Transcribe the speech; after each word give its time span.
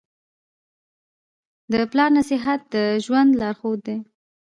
د 1.71 1.73
پلار 1.91 2.09
نصیحت 2.19 2.61
د 2.73 2.75
ژوند 3.05 3.29
لارښود 3.39 3.79
دی. 3.87 3.97